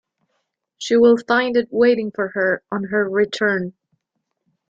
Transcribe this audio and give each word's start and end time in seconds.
She 0.79 0.97
will 0.97 1.15
find 1.27 1.55
it 1.55 1.67
waiting 1.69 2.09
for 2.09 2.29
her 2.29 2.63
on 2.71 2.85
her 2.85 3.07
return. 3.07 3.73